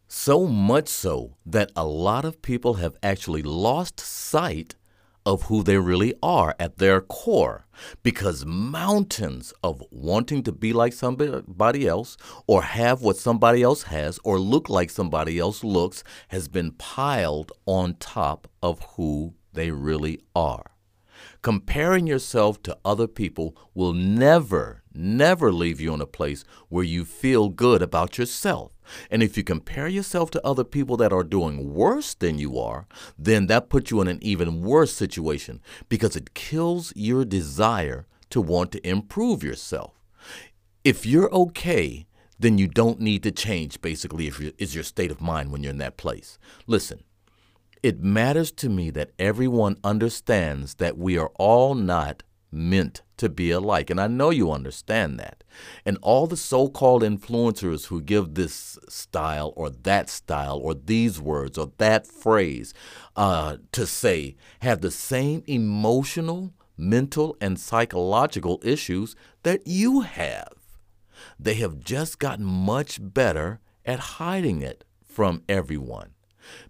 So 0.08 0.46
much 0.46 0.88
so 0.88 1.38
that 1.46 1.72
a 1.76 1.86
lot 1.86 2.26
of 2.26 2.42
people 2.42 2.76
have 2.76 2.98
actually 3.02 3.42
lost 3.42 4.00
sight 4.00 4.76
of 5.26 5.44
who 5.44 5.64
they 5.64 5.78
really 5.78 6.14
are 6.24 6.56
at 6.60 6.78
their 6.78 7.00
core 7.00 7.66
because 8.04 8.46
mountains 8.46 9.54
of 9.64 9.84
wanting 9.92 10.44
to 10.44 10.52
be 10.52 10.74
like 10.74 10.94
somebody 10.94 11.88
else 11.88 12.18
or 12.48 12.64
have 12.64 13.02
what 13.02 13.18
somebody 13.18 13.62
else 13.62 13.84
has 13.84 14.20
or 14.24 14.40
look 14.40 14.70
like 14.70 14.90
somebody 14.90 15.38
else 15.40 15.64
looks 15.64 16.04
has 16.30 16.48
been 16.48 16.72
piled 16.72 17.52
on 17.66 17.96
top 17.96 18.48
of 18.62 18.82
who 18.96 19.34
they 19.54 19.72
really 19.72 20.20
are. 20.36 20.72
Comparing 21.42 22.08
yourself 22.08 22.62
to 22.64 22.78
other 22.84 23.08
people 23.08 23.56
will 23.74 23.94
never, 23.94 24.81
never 24.94 25.52
leave 25.52 25.80
you 25.80 25.94
in 25.94 26.02
a 26.02 26.06
place 26.06 26.44
where 26.70 26.84
you 26.84 27.06
feel 27.06 27.50
good 27.50 27.82
about 27.82 28.18
yourself. 28.18 28.72
And 29.10 29.24
if 29.24 29.38
you 29.38 29.44
compare 29.44 29.88
yourself 29.88 30.32
to 30.32 30.46
other 30.46 30.64
people 30.64 30.98
that 30.98 31.14
are 31.14 31.24
doing 31.24 31.74
worse 31.74 32.14
than 32.14 32.38
you 32.38 32.60
are, 32.60 32.88
then 33.18 33.48
that 33.48 33.70
puts 33.70 33.92
you 33.92 34.02
in 34.02 34.08
an 34.08 34.20
even 34.22 34.62
worse 34.62 34.94
situation 34.94 35.62
because 35.90 36.16
it 36.16 36.34
kills 36.34 36.92
your 36.96 37.26
desire 37.26 38.06
to 38.32 38.42
want 38.42 38.72
to 38.72 38.88
improve 38.88 39.44
yourself. 39.44 39.94
If 40.84 41.06
you're 41.06 41.32
okay, 41.34 42.08
then 42.40 42.58
you 42.58 42.68
don't 42.68 43.00
need 43.00 43.24
to 43.24 43.32
change, 43.32 43.82
basically, 43.82 44.28
if 44.28 44.42
is 44.58 44.74
your 44.74 44.84
state 44.84 45.12
of 45.12 45.22
mind 45.22 45.52
when 45.52 45.62
you're 45.62 45.72
in 45.72 45.78
that 45.78 45.98
place. 45.98 46.40
Listen, 46.66 47.04
it 47.84 48.02
matters 48.02 48.52
to 48.54 48.70
me 48.70 48.90
that 48.92 49.12
everyone 49.20 49.78
understands 49.84 50.76
that 50.76 50.98
we 50.98 51.18
are 51.18 51.32
all 51.36 51.76
not 51.76 52.24
meant 52.52 53.02
to 53.18 53.30
be 53.30 53.52
alike. 53.52 53.90
And 53.90 54.00
I 54.00 54.08
know 54.08 54.30
you 54.30 54.52
understand 54.52 55.20
that. 55.20 55.44
And 55.86 55.98
all 56.02 56.28
the 56.28 56.38
so 56.38 56.68
called 56.68 57.04
influencers 57.04 57.88
who 57.88 58.02
give 58.02 58.34
this 58.34 58.78
style 58.90 59.54
or 59.56 59.70
that 59.70 60.10
style 60.10 60.58
or 60.58 60.74
these 60.74 61.20
words 61.22 61.58
or 61.58 61.72
that 61.78 62.08
phrase 62.08 62.74
uh, 63.16 63.58
to 63.72 63.86
say 63.86 64.36
have 64.62 64.82
the 64.82 64.92
same 64.92 65.44
emotional, 65.48 66.54
mental, 66.78 67.38
and 67.40 67.60
psychological 67.60 68.60
issues 68.64 69.16
that 69.44 69.66
you 69.66 70.02
have. 70.02 70.54
They 71.40 71.56
have 71.56 71.80
just 71.80 72.20
gotten 72.20 72.46
much 72.46 73.00
better 73.02 73.60
at 73.86 74.00
hiding 74.00 74.62
it 74.62 74.84
from 75.04 75.44
everyone. 75.48 76.12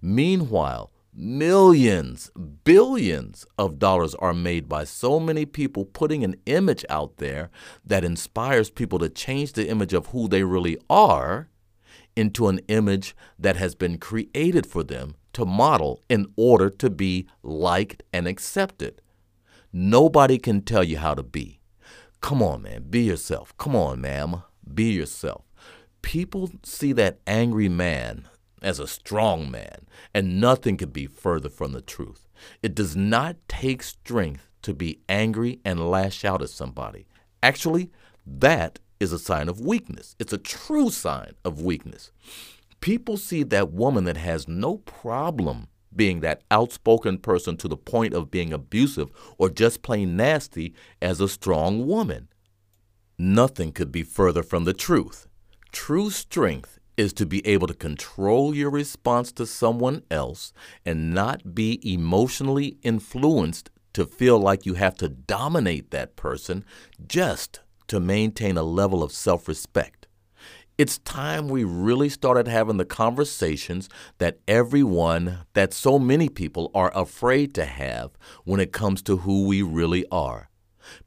Meanwhile, 0.01 0.91
Millions, 1.13 2.31
billions 2.63 3.45
of 3.57 3.79
dollars 3.79 4.15
are 4.15 4.33
made 4.33 4.69
by 4.69 4.85
so 4.85 5.19
many 5.19 5.45
people 5.45 5.83
putting 5.83 6.23
an 6.23 6.37
image 6.45 6.85
out 6.89 7.17
there 7.17 7.49
that 7.85 8.05
inspires 8.05 8.69
people 8.69 8.97
to 8.97 9.09
change 9.09 9.51
the 9.51 9.67
image 9.67 9.93
of 9.93 10.07
who 10.07 10.29
they 10.29 10.43
really 10.43 10.77
are 10.89 11.49
into 12.15 12.47
an 12.47 12.59
image 12.69 13.13
that 13.37 13.57
has 13.57 13.75
been 13.75 13.97
created 13.97 14.65
for 14.65 14.83
them 14.83 15.15
to 15.33 15.45
model 15.45 16.01
in 16.07 16.27
order 16.37 16.69
to 16.69 16.89
be 16.89 17.27
liked 17.43 18.03
and 18.13 18.25
accepted. 18.25 19.01
Nobody 19.73 20.37
can 20.37 20.61
tell 20.61 20.83
you 20.83 20.97
how 20.97 21.13
to 21.13 21.23
be. 21.23 21.59
Come 22.21 22.41
on, 22.41 22.61
man, 22.61 22.83
be 22.89 23.01
yourself. 23.01 23.53
Come 23.57 23.75
on, 23.75 23.99
ma'am, 23.99 24.43
be 24.73 24.93
yourself. 24.93 25.43
People 26.01 26.51
see 26.63 26.93
that 26.93 27.19
angry 27.27 27.67
man 27.67 28.29
as 28.61 28.79
a 28.79 28.87
strong 28.87 29.49
man, 29.49 29.87
and 30.13 30.39
nothing 30.39 30.77
could 30.77 30.93
be 30.93 31.07
further 31.07 31.49
from 31.49 31.71
the 31.71 31.81
truth. 31.81 32.27
It 32.61 32.75
does 32.75 32.95
not 32.95 33.37
take 33.47 33.83
strength 33.83 34.49
to 34.61 34.73
be 34.73 34.99
angry 35.09 35.59
and 35.65 35.89
lash 35.89 36.23
out 36.23 36.41
at 36.41 36.49
somebody. 36.49 37.07
Actually, 37.41 37.89
that 38.25 38.79
is 38.99 39.11
a 39.11 39.19
sign 39.19 39.49
of 39.49 39.59
weakness. 39.59 40.15
It's 40.19 40.33
a 40.33 40.37
true 40.37 40.89
sign 40.89 41.33
of 41.43 41.61
weakness. 41.61 42.11
People 42.79 43.17
see 43.17 43.43
that 43.43 43.71
woman 43.71 44.03
that 44.05 44.17
has 44.17 44.47
no 44.47 44.77
problem 44.77 45.67
being 45.95 46.21
that 46.21 46.43
outspoken 46.49 47.17
person 47.17 47.57
to 47.57 47.67
the 47.67 47.77
point 47.77 48.13
of 48.13 48.31
being 48.31 48.53
abusive 48.53 49.09
or 49.37 49.49
just 49.49 49.81
plain 49.81 50.15
nasty 50.15 50.73
as 51.01 51.19
a 51.19 51.27
strong 51.27 51.85
woman. 51.85 52.29
Nothing 53.17 53.71
could 53.71 53.91
be 53.91 54.03
further 54.03 54.41
from 54.41 54.63
the 54.63 54.73
truth. 54.73 55.27
True 55.71 56.09
strength 56.09 56.79
is 57.01 57.11
to 57.13 57.25
be 57.25 57.45
able 57.47 57.65
to 57.65 57.73
control 57.73 58.55
your 58.55 58.69
response 58.69 59.31
to 59.31 59.45
someone 59.45 60.03
else 60.11 60.53
and 60.85 61.13
not 61.13 61.55
be 61.55 61.79
emotionally 61.83 62.77
influenced 62.83 63.71
to 63.93 64.05
feel 64.05 64.39
like 64.39 64.67
you 64.67 64.75
have 64.75 64.95
to 64.95 65.09
dominate 65.09 65.89
that 65.89 66.15
person 66.15 66.63
just 67.05 67.59
to 67.87 67.99
maintain 67.99 68.55
a 68.55 68.63
level 68.63 69.01
of 69.01 69.11
self 69.11 69.47
respect. 69.47 70.07
It's 70.77 70.99
time 70.99 71.49
we 71.49 71.63
really 71.63 72.07
started 72.07 72.47
having 72.47 72.77
the 72.77 72.85
conversations 72.85 73.89
that 74.19 74.39
everyone, 74.47 75.39
that 75.53 75.73
so 75.73 75.97
many 75.97 76.29
people 76.29 76.69
are 76.73 76.91
afraid 76.95 77.53
to 77.55 77.65
have 77.65 78.11
when 78.45 78.59
it 78.59 78.71
comes 78.71 79.01
to 79.03 79.17
who 79.17 79.45
we 79.45 79.63
really 79.63 80.05
are. 80.11 80.49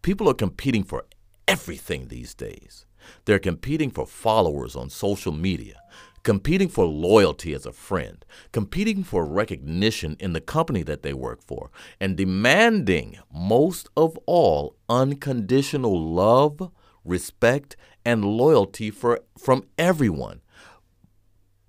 People 0.02 0.28
are 0.28 0.34
competing 0.34 0.82
for 0.82 1.04
everything 1.46 2.08
these 2.08 2.34
days. 2.34 2.84
They're 3.24 3.38
competing 3.38 3.90
for 3.90 4.06
followers 4.06 4.76
on 4.76 4.90
social 4.90 5.32
media, 5.32 5.80
competing 6.22 6.68
for 6.68 6.84
loyalty 6.86 7.54
as 7.54 7.66
a 7.66 7.72
friend, 7.72 8.24
competing 8.52 9.04
for 9.04 9.24
recognition 9.24 10.16
in 10.18 10.32
the 10.32 10.40
company 10.40 10.82
that 10.82 11.02
they 11.02 11.12
work 11.12 11.42
for, 11.42 11.70
and 12.00 12.16
demanding, 12.16 13.18
most 13.32 13.88
of 13.96 14.18
all, 14.26 14.76
unconditional 14.88 16.00
love, 16.00 16.70
respect, 17.04 17.76
and 18.04 18.24
loyalty 18.24 18.90
for, 18.90 19.20
from 19.38 19.64
everyone, 19.78 20.40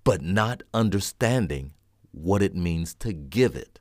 but 0.04 0.22
not 0.22 0.64
understanding 0.74 1.74
what 2.12 2.42
it 2.42 2.56
means 2.56 2.94
to 2.94 3.12
give 3.12 3.56
it. 3.56 3.80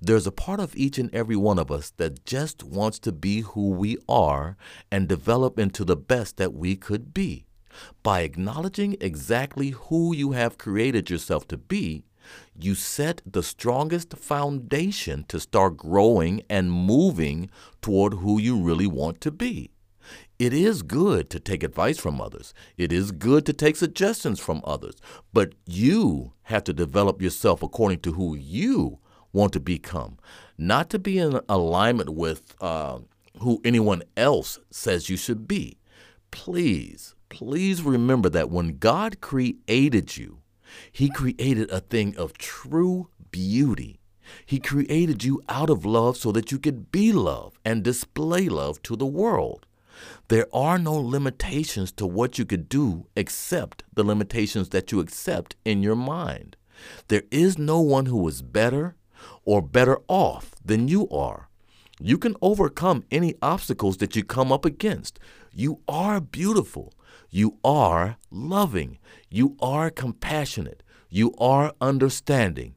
There's 0.00 0.26
a 0.26 0.32
part 0.32 0.60
of 0.60 0.76
each 0.76 0.98
and 0.98 1.14
every 1.14 1.36
one 1.36 1.58
of 1.58 1.70
us 1.70 1.90
that 1.96 2.24
just 2.24 2.62
wants 2.62 2.98
to 3.00 3.12
be 3.12 3.40
who 3.40 3.70
we 3.70 3.98
are 4.08 4.56
and 4.90 5.08
develop 5.08 5.58
into 5.58 5.84
the 5.84 5.96
best 5.96 6.36
that 6.36 6.54
we 6.54 6.76
could 6.76 7.14
be. 7.14 7.44
By 8.02 8.20
acknowledging 8.20 8.96
exactly 9.00 9.70
who 9.70 10.14
you 10.14 10.32
have 10.32 10.58
created 10.58 11.08
yourself 11.08 11.46
to 11.48 11.56
be, 11.56 12.02
you 12.58 12.74
set 12.74 13.22
the 13.24 13.42
strongest 13.42 14.16
foundation 14.16 15.24
to 15.28 15.40
start 15.40 15.76
growing 15.76 16.42
and 16.50 16.70
moving 16.70 17.50
toward 17.80 18.14
who 18.14 18.40
you 18.40 18.60
really 18.60 18.86
want 18.86 19.20
to 19.22 19.30
be. 19.30 19.70
It 20.38 20.52
is 20.52 20.82
good 20.82 21.28
to 21.30 21.40
take 21.40 21.62
advice 21.62 21.98
from 21.98 22.20
others. 22.20 22.54
It 22.76 22.92
is 22.92 23.12
good 23.12 23.44
to 23.46 23.52
take 23.52 23.76
suggestions 23.76 24.40
from 24.40 24.62
others. 24.64 24.96
But 25.32 25.54
you 25.66 26.32
have 26.44 26.64
to 26.64 26.72
develop 26.72 27.20
yourself 27.20 27.62
according 27.62 28.00
to 28.00 28.12
who 28.12 28.34
you 28.34 28.98
want 29.32 29.52
to 29.52 29.60
become, 29.60 30.18
not 30.58 30.90
to 30.90 30.98
be 30.98 31.18
in 31.18 31.40
alignment 31.48 32.10
with 32.10 32.54
uh, 32.60 32.98
who 33.38 33.60
anyone 33.64 34.02
else 34.16 34.58
says 34.70 35.08
you 35.08 35.16
should 35.16 35.46
be. 35.46 35.78
Please, 36.30 37.14
please 37.28 37.82
remember 37.82 38.28
that 38.28 38.50
when 38.50 38.78
God 38.78 39.20
created 39.20 40.16
you, 40.16 40.38
He 40.92 41.08
created 41.08 41.70
a 41.70 41.80
thing 41.80 42.16
of 42.16 42.38
true 42.38 43.08
beauty. 43.30 44.00
He 44.46 44.60
created 44.60 45.24
you 45.24 45.42
out 45.48 45.70
of 45.70 45.84
love 45.84 46.16
so 46.16 46.30
that 46.32 46.52
you 46.52 46.58
could 46.58 46.92
be 46.92 47.12
love 47.12 47.58
and 47.64 47.82
display 47.82 48.48
love 48.48 48.80
to 48.84 48.94
the 48.94 49.06
world. 49.06 49.66
There 50.28 50.46
are 50.52 50.78
no 50.78 50.94
limitations 50.94 51.92
to 51.92 52.06
what 52.06 52.38
you 52.38 52.44
could 52.44 52.68
do 52.68 53.06
except 53.16 53.82
the 53.92 54.04
limitations 54.04 54.70
that 54.70 54.92
you 54.92 55.00
accept 55.00 55.56
in 55.64 55.82
your 55.82 55.96
mind. 55.96 56.56
There 57.08 57.24
is 57.30 57.58
no 57.58 57.80
one 57.80 58.06
who 58.06 58.26
is 58.28 58.40
better 58.40 58.96
or 59.44 59.62
better 59.62 59.98
off 60.08 60.54
than 60.64 60.88
you 60.88 61.08
are. 61.10 61.48
You 62.00 62.16
can 62.16 62.34
overcome 62.40 63.04
any 63.10 63.34
obstacles 63.42 63.98
that 63.98 64.16
you 64.16 64.24
come 64.24 64.50
up 64.50 64.64
against. 64.64 65.18
You 65.52 65.80
are 65.86 66.20
beautiful. 66.20 66.94
You 67.28 67.58
are 67.62 68.16
loving. 68.30 68.98
You 69.28 69.56
are 69.60 69.90
compassionate. 69.90 70.82
You 71.10 71.34
are 71.38 71.74
understanding. 71.80 72.76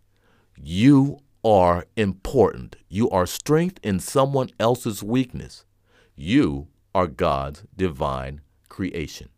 You 0.55 1.19
are 1.43 1.85
important. 1.95 2.75
You 2.89 3.09
are 3.09 3.25
strength 3.25 3.79
in 3.83 3.99
someone 3.99 4.49
else's 4.59 5.03
weakness. 5.03 5.65
You 6.15 6.67
are 6.93 7.07
God's 7.07 7.63
divine 7.75 8.41
creation. 8.69 9.29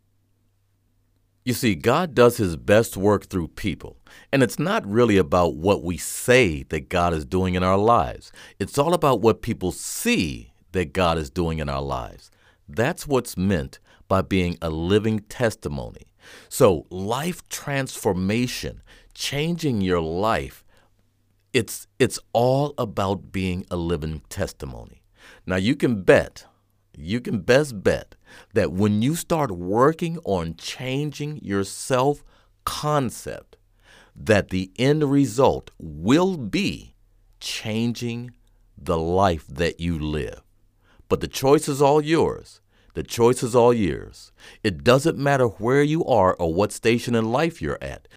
You 1.46 1.52
see, 1.52 1.76
God 1.76 2.12
does 2.12 2.38
his 2.38 2.56
best 2.56 2.96
work 2.96 3.26
through 3.26 3.46
people, 3.46 3.98
and 4.32 4.42
it's 4.42 4.58
not 4.58 4.84
really 4.84 5.16
about 5.16 5.54
what 5.54 5.84
we 5.84 5.96
say 5.96 6.64
that 6.70 6.88
God 6.88 7.14
is 7.14 7.24
doing 7.24 7.54
in 7.54 7.62
our 7.62 7.78
lives. 7.78 8.32
It's 8.58 8.76
all 8.76 8.92
about 8.92 9.20
what 9.20 9.42
people 9.42 9.70
see 9.70 10.52
that 10.72 10.92
God 10.92 11.18
is 11.18 11.30
doing 11.30 11.60
in 11.60 11.68
our 11.68 11.80
lives. 11.80 12.32
That's 12.68 13.06
what's 13.06 13.36
meant 13.36 13.78
by 14.08 14.22
being 14.22 14.58
a 14.60 14.70
living 14.70 15.20
testimony. 15.20 16.08
So, 16.48 16.84
life 16.90 17.48
transformation, 17.48 18.82
changing 19.14 19.82
your 19.82 20.00
life, 20.00 20.64
it's 21.52 21.86
it's 22.00 22.18
all 22.32 22.74
about 22.76 23.30
being 23.30 23.64
a 23.70 23.76
living 23.76 24.22
testimony. 24.30 25.04
Now, 25.46 25.56
you 25.56 25.76
can 25.76 26.02
bet 26.02 26.44
you 26.96 27.20
can 27.20 27.40
best 27.40 27.82
bet 27.82 28.14
that 28.54 28.72
when 28.72 29.02
you 29.02 29.14
start 29.14 29.50
working 29.50 30.18
on 30.24 30.56
changing 30.56 31.40
your 31.42 31.64
self 31.64 32.24
concept, 32.64 33.56
that 34.14 34.48
the 34.48 34.72
end 34.78 35.04
result 35.10 35.70
will 35.78 36.36
be 36.36 36.94
changing 37.40 38.30
the 38.76 38.98
life 38.98 39.46
that 39.46 39.78
you 39.80 39.98
live. 39.98 40.42
But 41.08 41.20
the 41.20 41.28
choice 41.28 41.68
is 41.68 41.80
all 41.82 42.00
yours. 42.00 42.60
The 42.94 43.02
choice 43.02 43.42
is 43.42 43.54
all 43.54 43.74
yours. 43.74 44.32
It 44.62 44.82
doesn't 44.82 45.18
matter 45.18 45.46
where 45.46 45.82
you 45.82 46.04
are 46.06 46.34
or 46.34 46.52
what 46.52 46.72
station 46.72 47.14
in 47.14 47.30
life 47.30 47.60
you're 47.60 47.78
at. 47.82 48.08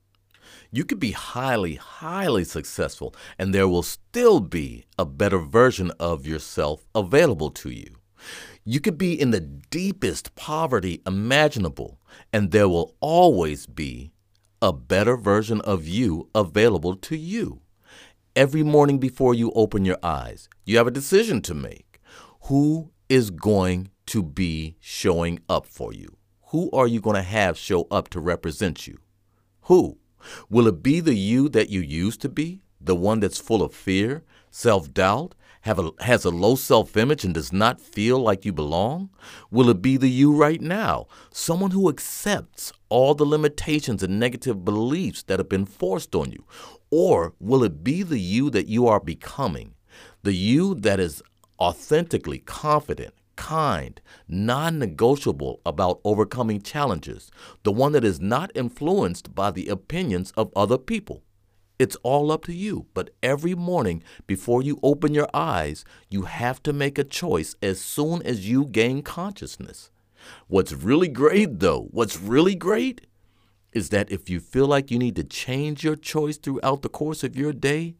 You 0.71 0.85
could 0.85 0.99
be 0.99 1.11
highly, 1.11 1.75
highly 1.75 2.43
successful, 2.43 3.13
and 3.37 3.53
there 3.53 3.67
will 3.67 3.83
still 3.83 4.39
be 4.39 4.85
a 4.97 5.05
better 5.05 5.39
version 5.39 5.91
of 5.99 6.25
yourself 6.25 6.85
available 6.95 7.49
to 7.51 7.71
you. 7.71 7.98
You 8.63 8.79
could 8.79 8.97
be 8.97 9.19
in 9.19 9.31
the 9.31 9.39
deepest 9.39 10.35
poverty 10.35 11.01
imaginable, 11.05 11.99
and 12.31 12.51
there 12.51 12.69
will 12.69 12.95
always 12.99 13.65
be 13.65 14.11
a 14.61 14.73
better 14.73 15.15
version 15.15 15.61
of 15.61 15.87
you 15.87 16.29
available 16.35 16.95
to 16.95 17.15
you. 17.15 17.61
Every 18.35 18.63
morning 18.63 18.99
before 18.99 19.33
you 19.33 19.51
open 19.55 19.85
your 19.85 19.97
eyes, 20.03 20.49
you 20.65 20.77
have 20.77 20.87
a 20.87 20.91
decision 20.91 21.41
to 21.43 21.53
make. 21.53 21.99
Who 22.43 22.91
is 23.09 23.31
going 23.31 23.89
to 24.07 24.23
be 24.23 24.77
showing 24.79 25.39
up 25.49 25.65
for 25.65 25.93
you? 25.93 26.17
Who 26.47 26.69
are 26.71 26.87
you 26.87 26.99
going 26.99 27.15
to 27.15 27.21
have 27.21 27.57
show 27.57 27.87
up 27.91 28.09
to 28.09 28.19
represent 28.19 28.87
you? 28.87 28.97
Who? 29.63 29.97
Will 30.49 30.67
it 30.67 30.83
be 30.83 30.99
the 30.99 31.15
you 31.15 31.47
that 31.49 31.69
you 31.69 31.81
used 31.81 32.21
to 32.21 32.29
be? 32.29 32.61
The 32.81 32.95
one 32.95 33.19
that's 33.19 33.39
full 33.39 33.61
of 33.61 33.73
fear, 33.73 34.23
self 34.49 34.93
doubt, 34.93 35.35
have 35.61 35.79
a, 35.79 35.91
has 35.99 36.25
a 36.25 36.29
low 36.29 36.55
self 36.55 36.95
image 36.95 37.25
and 37.25 37.33
does 37.33 37.51
not 37.51 37.81
feel 37.81 38.19
like 38.19 38.45
you 38.45 38.53
belong? 38.53 39.09
Will 39.51 39.69
it 39.69 39.81
be 39.81 39.97
the 39.97 40.09
you 40.09 40.33
right 40.33 40.61
now, 40.61 41.07
someone 41.31 41.71
who 41.71 41.89
accepts 41.89 42.71
all 42.87 43.13
the 43.13 43.25
limitations 43.25 44.01
and 44.01 44.19
negative 44.19 44.63
beliefs 44.63 45.23
that 45.23 45.39
have 45.39 45.49
been 45.49 45.65
forced 45.65 46.15
on 46.15 46.31
you? 46.31 46.45
Or 46.89 47.33
will 47.39 47.63
it 47.63 47.83
be 47.83 48.03
the 48.03 48.19
you 48.19 48.49
that 48.51 48.67
you 48.67 48.87
are 48.87 48.99
becoming, 48.99 49.75
the 50.23 50.33
you 50.33 50.75
that 50.75 50.99
is 50.99 51.21
authentically 51.59 52.39
confident, 52.39 53.13
kind, 53.35 54.01
non 54.27 54.79
negotiable 54.79 55.59
about 55.65 55.99
overcoming 56.03 56.61
challenges, 56.61 57.29
the 57.63 57.71
one 57.71 57.91
that 57.91 58.03
is 58.03 58.19
not 58.19 58.51
influenced 58.55 59.35
by 59.35 59.51
the 59.51 59.67
opinions 59.67 60.31
of 60.37 60.51
other 60.55 60.77
people? 60.77 61.23
It's 61.79 61.95
all 62.03 62.31
up 62.31 62.43
to 62.45 62.53
you. 62.53 62.87
But 62.93 63.11
every 63.23 63.55
morning 63.55 64.03
before 64.27 64.61
you 64.61 64.79
open 64.83 65.13
your 65.13 65.29
eyes, 65.33 65.85
you 66.09 66.23
have 66.23 66.61
to 66.63 66.73
make 66.73 66.99
a 66.99 67.05
choice 67.05 67.55
as 67.63 67.79
soon 67.79 68.21
as 68.23 68.47
you 68.49 68.65
gain 68.65 69.01
consciousness. 69.01 69.89
What's 70.47 70.73
really 70.73 71.07
great, 71.07 71.59
though, 71.59 71.87
what's 71.91 72.19
really 72.19 72.55
great 72.55 73.07
is 73.71 73.89
that 73.89 74.11
if 74.11 74.29
you 74.29 74.39
feel 74.41 74.67
like 74.67 74.91
you 74.91 74.99
need 74.99 75.15
to 75.15 75.23
change 75.23 75.83
your 75.83 75.95
choice 75.95 76.37
throughout 76.37 76.81
the 76.81 76.89
course 76.89 77.23
of 77.23 77.37
your 77.37 77.53
day, 77.53 77.95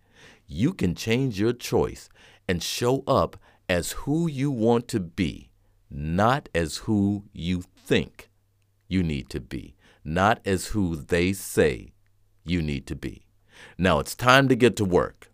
you 0.46 0.74
can 0.74 0.94
change 0.94 1.39
your 1.39 1.54
choice 1.54 2.10
and 2.48 2.62
show 2.62 3.04
up 3.08 3.38
as 3.70 3.92
who 3.92 4.28
you 4.28 4.52
want 4.52 4.88
to 4.89 5.00
be, 5.00 5.52
not 5.89 6.50
as 6.54 6.78
who 6.78 7.24
you 7.32 7.62
think 7.62 8.30
you 8.88 9.04
need 9.04 9.30
to 9.30 9.39
be, 9.39 9.76
not 10.04 10.42
as 10.44 10.68
who 10.68 10.96
they 10.96 11.32
say 11.32 11.94
you 12.44 12.62
need 12.62 12.88
to 12.88 12.96
be. 12.96 13.29
Now 13.78 14.00
it's 14.00 14.15
time 14.15 14.48
to 14.50 14.56
get 14.56 14.76
to 14.78 14.86
work. 14.86 15.32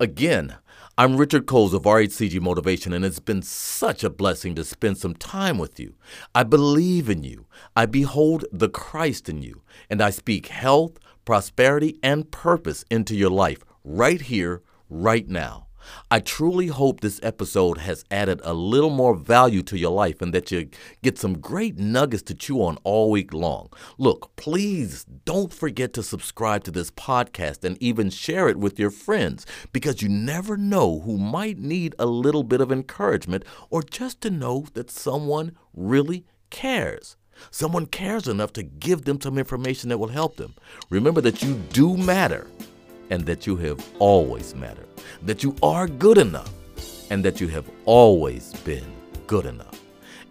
Again, 0.00 0.56
I'm 0.98 1.16
Richard 1.16 1.46
Coles 1.46 1.72
of 1.72 1.84
RHCG 1.84 2.40
Motivation, 2.40 2.92
and 2.92 3.04
it's 3.04 3.18
been 3.18 3.40
such 3.40 4.04
a 4.04 4.10
blessing 4.10 4.54
to 4.56 4.64
spend 4.64 4.98
some 4.98 5.14
time 5.14 5.56
with 5.56 5.80
you. 5.80 5.94
I 6.34 6.42
believe 6.42 7.08
in 7.08 7.22
you. 7.22 7.46
I 7.74 7.86
behold 7.86 8.44
the 8.52 8.68
Christ 8.68 9.28
in 9.28 9.42
you, 9.42 9.62
and 9.88 10.02
I 10.02 10.10
speak 10.10 10.48
health, 10.48 10.98
prosperity, 11.24 11.98
and 12.02 12.30
purpose 12.30 12.84
into 12.90 13.14
your 13.16 13.30
life 13.30 13.64
right 13.84 14.20
here, 14.20 14.62
right 14.90 15.26
now. 15.28 15.68
I 16.10 16.20
truly 16.20 16.68
hope 16.68 17.00
this 17.00 17.20
episode 17.22 17.78
has 17.78 18.04
added 18.10 18.40
a 18.44 18.54
little 18.54 18.90
more 18.90 19.14
value 19.14 19.62
to 19.64 19.78
your 19.78 19.90
life 19.90 20.22
and 20.22 20.32
that 20.34 20.50
you 20.50 20.68
get 21.02 21.18
some 21.18 21.38
great 21.38 21.78
nuggets 21.78 22.22
to 22.24 22.34
chew 22.34 22.62
on 22.62 22.78
all 22.84 23.10
week 23.10 23.32
long. 23.32 23.68
Look, 23.98 24.34
please 24.36 25.04
don't 25.24 25.52
forget 25.52 25.92
to 25.94 26.02
subscribe 26.02 26.64
to 26.64 26.70
this 26.70 26.90
podcast 26.90 27.64
and 27.64 27.80
even 27.82 28.10
share 28.10 28.48
it 28.48 28.58
with 28.58 28.78
your 28.78 28.90
friends 28.90 29.46
because 29.72 30.02
you 30.02 30.08
never 30.08 30.56
know 30.56 31.00
who 31.00 31.18
might 31.18 31.58
need 31.58 31.94
a 31.98 32.06
little 32.06 32.42
bit 32.42 32.60
of 32.60 32.72
encouragement 32.72 33.44
or 33.70 33.82
just 33.82 34.20
to 34.22 34.30
know 34.30 34.66
that 34.74 34.90
someone 34.90 35.56
really 35.74 36.24
cares. 36.50 37.16
Someone 37.50 37.86
cares 37.86 38.28
enough 38.28 38.52
to 38.52 38.62
give 38.62 39.04
them 39.04 39.20
some 39.20 39.38
information 39.38 39.88
that 39.88 39.98
will 39.98 40.08
help 40.08 40.36
them. 40.36 40.54
Remember 40.90 41.20
that 41.22 41.42
you 41.42 41.54
do 41.72 41.96
matter 41.96 42.46
and 43.10 43.24
that 43.26 43.46
you 43.46 43.56
have 43.56 43.84
always 43.98 44.54
mattered, 44.54 44.88
that 45.22 45.42
you 45.42 45.54
are 45.62 45.86
good 45.86 46.18
enough, 46.18 46.52
and 47.10 47.24
that 47.24 47.40
you 47.40 47.48
have 47.48 47.68
always 47.84 48.52
been 48.64 48.84
good 49.26 49.46
enough, 49.46 49.80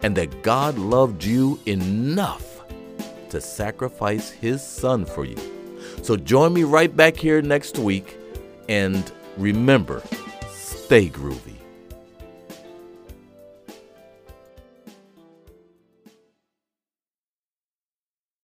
and 0.02 0.16
that 0.16 0.42
God 0.42 0.78
loved 0.78 1.24
you 1.24 1.60
enough 1.66 2.60
to 3.30 3.40
sacrifice 3.40 4.30
His 4.30 4.66
Son 4.66 5.04
for 5.04 5.24
you. 5.24 5.38
So 6.02 6.16
join 6.16 6.52
me 6.52 6.64
right 6.64 6.94
back 6.94 7.16
here 7.16 7.40
next 7.40 7.78
week, 7.78 8.16
and 8.68 9.10
remember, 9.36 10.02
stay 10.50 11.08
groovy. 11.08 11.51